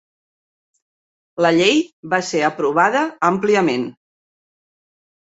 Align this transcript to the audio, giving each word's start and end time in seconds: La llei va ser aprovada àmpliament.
La 1.47 1.51
llei 1.59 1.77
va 2.15 2.21
ser 2.33 2.43
aprovada 2.51 3.07
àmpliament. 3.31 3.89